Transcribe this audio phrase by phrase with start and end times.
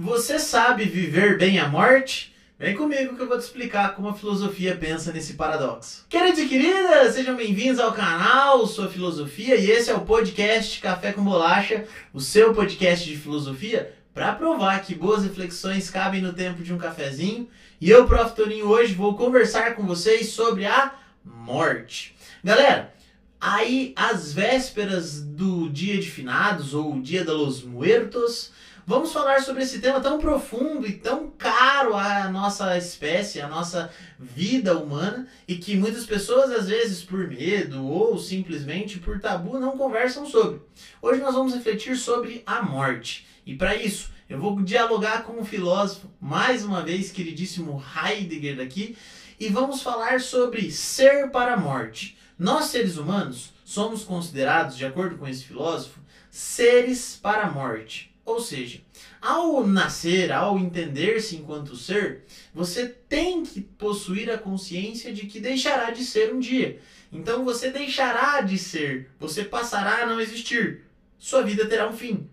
[0.00, 2.32] Você sabe viver bem a morte?
[2.56, 6.06] Vem comigo que eu vou te explicar como a filosofia pensa nesse paradoxo.
[6.08, 11.12] Queridos e queridas, sejam bem-vindos ao canal Sua Filosofia e esse é o podcast Café
[11.12, 11.84] com Bolacha,
[12.14, 16.78] o seu podcast de filosofia, para provar que boas reflexões cabem no tempo de um
[16.78, 17.48] cafezinho.
[17.80, 18.36] E eu, Prof.
[18.36, 20.94] Toninho, hoje vou conversar com vocês sobre a
[21.24, 22.14] morte.
[22.44, 22.94] Galera,
[23.40, 28.52] aí às vésperas do dia de finados ou dia de los muertos,
[28.88, 33.92] Vamos falar sobre esse tema tão profundo e tão caro à nossa espécie, à nossa
[34.18, 39.76] vida humana, e que muitas pessoas, às vezes, por medo ou simplesmente por tabu, não
[39.76, 40.62] conversam sobre.
[41.02, 43.26] Hoje nós vamos refletir sobre a morte.
[43.44, 48.96] E para isso, eu vou dialogar com um filósofo, mais uma vez, queridíssimo Heidegger daqui,
[49.38, 52.16] e vamos falar sobre ser para a morte.
[52.38, 56.00] Nós, seres humanos, somos considerados, de acordo com esse filósofo,
[56.30, 58.08] seres para a morte.
[58.28, 58.82] Ou seja,
[59.22, 65.90] ao nascer, ao entender-se enquanto ser, você tem que possuir a consciência de que deixará
[65.90, 66.78] de ser um dia.
[67.10, 70.82] Então você deixará de ser, você passará a não existir.
[71.18, 72.28] Sua vida terá um fim.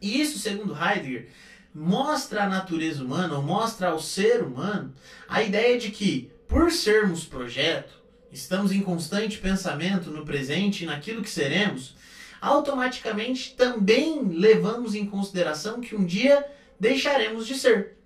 [0.00, 1.28] E isso, segundo Heidegger,
[1.74, 4.94] mostra à natureza humana, ou mostra ao ser humano,
[5.28, 8.00] a ideia de que, por sermos projeto,
[8.32, 11.94] estamos em constante pensamento no presente e naquilo que seremos,
[12.40, 16.44] automaticamente também levamos em consideração que um dia
[16.78, 17.98] deixaremos de ser.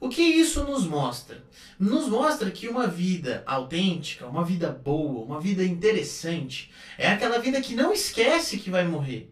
[0.00, 1.42] O que isso nos mostra?
[1.78, 7.60] Nos mostra que uma vida autêntica, uma vida boa, uma vida interessante, é aquela vida
[7.60, 9.30] que não esquece que vai morrer.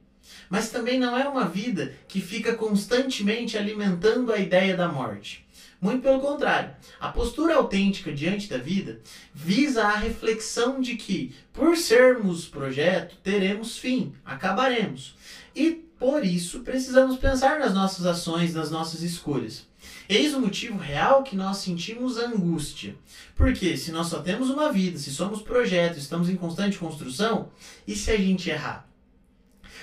[0.48, 5.47] Mas também não é uma vida que fica constantemente alimentando a ideia da morte.
[5.83, 9.00] Muito pelo contrário, a postura autêntica diante da vida
[9.34, 15.16] visa a reflexão de que, por sermos projeto, teremos fim, acabaremos.
[15.56, 19.66] E por isso precisamos pensar nas nossas ações, nas nossas escolhas.
[20.08, 22.94] Eis o motivo real que nós sentimos angústia.
[23.34, 27.51] Porque se nós só temos uma vida, se somos projeto, estamos em constante construção,
[27.89, 28.89] e se a gente errar?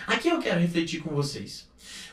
[0.08, 1.68] Aqui eu quero refletir com vocês.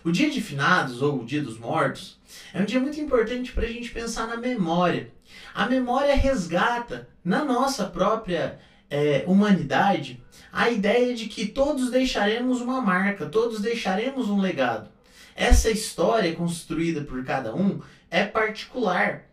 [0.05, 2.19] O dia de finados, ou o dia dos mortos,
[2.55, 5.11] é um dia muito importante para a gente pensar na memória.
[5.55, 8.59] A memória resgata na nossa própria
[8.89, 14.89] é, humanidade a ideia de que todos deixaremos uma marca, todos deixaremos um legado.
[15.35, 17.81] Essa história construída por cada um
[18.11, 19.27] é particular,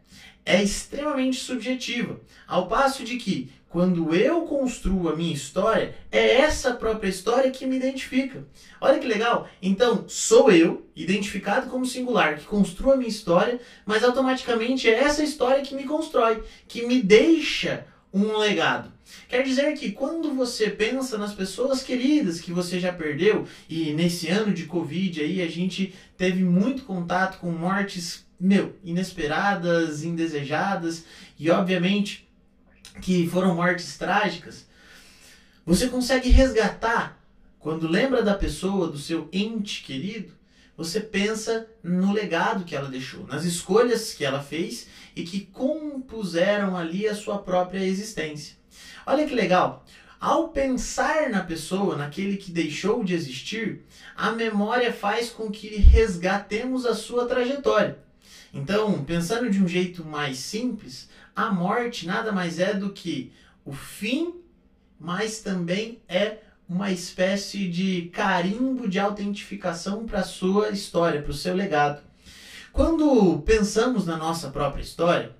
[0.45, 6.75] é extremamente subjetiva, ao passo de que quando eu construo a minha história, é essa
[6.75, 8.45] própria história que me identifica.
[8.79, 9.49] Olha que legal!
[9.59, 15.23] Então, sou eu, identificado como singular, que construo a minha história, mas automaticamente é essa
[15.23, 18.93] história que me constrói, que me deixa um legado.
[19.27, 24.27] Quer dizer que quando você pensa nas pessoas queridas que você já perdeu, e nesse
[24.27, 31.05] ano de Covid aí a gente teve muito contato com mortes, meu, inesperadas, indesejadas,
[31.39, 32.29] e obviamente
[33.01, 34.67] que foram mortes trágicas,
[35.65, 37.19] você consegue resgatar,
[37.57, 40.33] quando lembra da pessoa, do seu ente querido,
[40.75, 46.75] você pensa no legado que ela deixou, nas escolhas que ela fez e que compuseram
[46.75, 48.57] ali a sua própria existência.
[49.05, 49.85] Olha que legal!
[50.19, 53.83] Ao pensar na pessoa, naquele que deixou de existir,
[54.15, 57.97] a memória faz com que resgatemos a sua trajetória.
[58.53, 63.31] Então, pensando de um jeito mais simples, a morte nada mais é do que
[63.65, 64.35] o fim,
[64.99, 66.37] mas também é
[66.69, 72.01] uma espécie de carimbo de autentificação para a sua história, para o seu legado.
[72.71, 75.35] Quando pensamos na nossa própria história,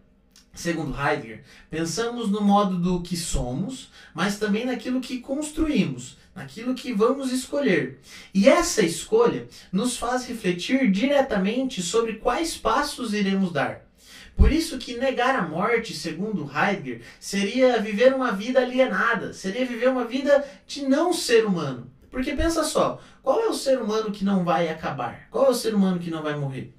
[0.53, 6.93] segundo Heidegger, pensamos no modo do que somos, mas também naquilo que construímos, naquilo que
[6.93, 7.99] vamos escolher.
[8.33, 13.81] E essa escolha nos faz refletir diretamente sobre quais passos iremos dar.
[14.35, 19.89] Por isso que negar a morte, segundo Heidegger, seria viver uma vida alienada, seria viver
[19.89, 21.91] uma vida de não ser humano.
[22.09, 25.27] Porque pensa só, qual é o ser humano que não vai acabar?
[25.31, 26.73] Qual é o ser humano que não vai morrer?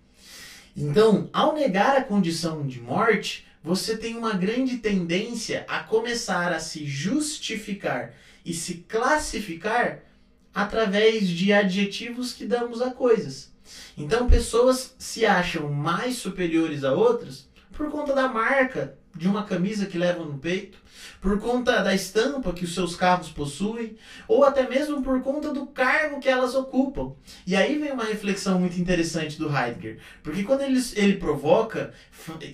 [0.76, 6.61] Então, ao negar a condição de morte, você tem uma grande tendência a começar a
[6.61, 8.13] se justificar
[8.45, 10.01] e se classificar
[10.55, 13.51] através de adjetivos que damos a coisas.
[13.97, 19.87] Então, pessoas se acham mais superiores a outras por conta da marca de uma camisa
[19.87, 20.77] que levam no peito,
[21.19, 23.97] por conta da estampa que os seus carros possuem,
[24.28, 27.15] ou até mesmo por conta do cargo que elas ocupam.
[27.47, 31.95] E aí vem uma reflexão muito interessante do Heidegger, porque quando ele, ele provoca,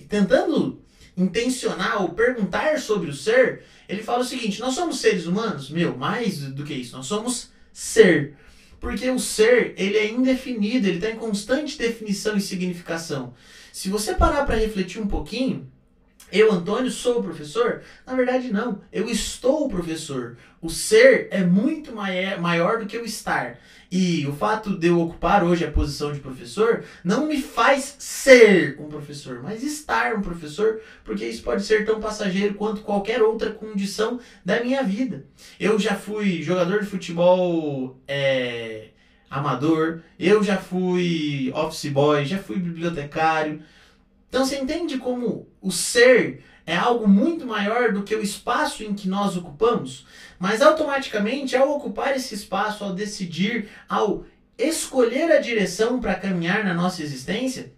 [0.07, 0.81] tentando
[1.17, 5.69] intencionar ou perguntar sobre o ser, ele fala o seguinte: nós somos seres humanos?
[5.69, 8.35] Meu, mais do que isso, nós somos ser.
[8.79, 13.33] Porque o ser, ele é indefinido, ele está em constante definição e significação.
[13.71, 15.69] Se você parar para refletir um pouquinho,
[16.31, 17.81] eu, Antônio, sou o professor?
[18.05, 18.81] Na verdade, não.
[18.91, 20.37] Eu estou o professor.
[20.61, 23.57] O ser é muito maior do que o estar.
[23.91, 28.77] E o fato de eu ocupar hoje a posição de professor não me faz ser
[28.79, 33.49] um professor, mas estar um professor, porque isso pode ser tão passageiro quanto qualquer outra
[33.49, 35.25] condição da minha vida.
[35.59, 38.91] Eu já fui jogador de futebol é,
[39.29, 43.61] amador, eu já fui office boy, já fui bibliotecário.
[44.31, 48.93] Então você entende como o ser é algo muito maior do que o espaço em
[48.93, 50.05] que nós ocupamos?
[50.39, 54.23] Mas automaticamente, ao ocupar esse espaço, ao decidir, ao
[54.57, 57.73] escolher a direção para caminhar na nossa existência,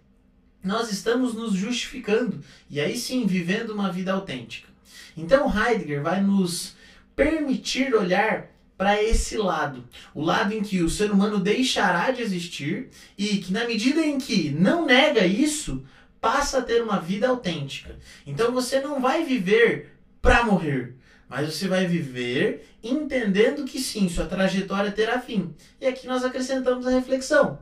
[0.62, 2.40] nós estamos nos justificando
[2.70, 4.68] e aí sim vivendo uma vida autêntica.
[5.16, 6.76] Então Heidegger vai nos
[7.16, 8.46] permitir olhar
[8.78, 9.84] para esse lado,
[10.14, 14.18] o lado em que o ser humano deixará de existir e que na medida em
[14.18, 15.84] que não nega isso,
[16.24, 17.98] passa a ter uma vida autêntica.
[18.26, 20.96] Então você não vai viver para morrer,
[21.28, 25.54] mas você vai viver entendendo que sim, sua trajetória terá fim.
[25.78, 27.58] E aqui nós acrescentamos a reflexão.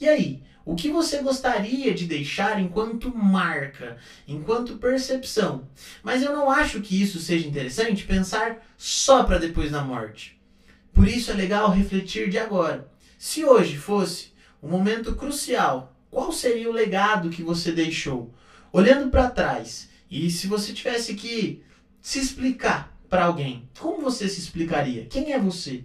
[0.00, 0.42] E aí?
[0.64, 3.96] O que você gostaria de deixar enquanto marca,
[4.26, 5.68] enquanto percepção?
[6.02, 10.36] Mas eu não acho que isso seja interessante pensar só para depois da morte.
[10.92, 12.90] Por isso é legal refletir de agora.
[13.16, 18.34] Se hoje fosse um momento crucial qual seria o legado que você deixou?
[18.72, 21.62] Olhando para trás, e se você tivesse que
[22.02, 25.06] se explicar para alguém, como você se explicaria?
[25.06, 25.84] Quem é você?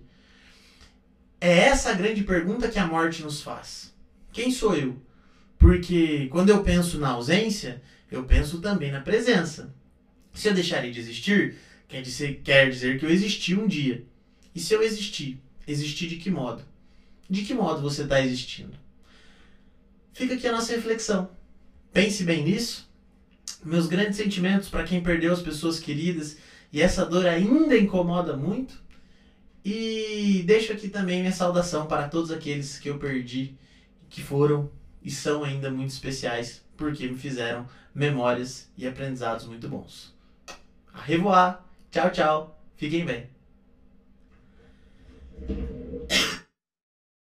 [1.40, 3.94] É essa a grande pergunta que a morte nos faz.
[4.32, 5.00] Quem sou eu?
[5.60, 7.82] Porque quando eu penso na ausência,
[8.12, 9.74] eu penso também na presença.
[10.34, 11.56] Se eu deixarei de existir,
[11.88, 14.04] quer dizer, quer dizer que eu existi um dia.
[14.54, 16.64] E se eu existir, existir de que modo?
[17.30, 18.85] De que modo você está existindo?
[20.16, 21.30] Fica aqui a nossa reflexão.
[21.94, 22.90] Pense bem nisso.
[23.64, 26.38] Meus grandes sentimentos para quem perdeu as pessoas queridas
[26.72, 28.84] e essa dor ainda incomoda muito.
[29.64, 33.56] E deixo aqui também minha saudação para todos aqueles que eu perdi,
[34.10, 34.72] que foram
[35.04, 40.14] e são ainda muito especiais, porque me fizeram memórias e aprendizados muito bons.
[40.94, 41.66] A revoar.
[41.92, 42.62] Tchau, tchau.
[42.76, 43.30] Fiquem bem.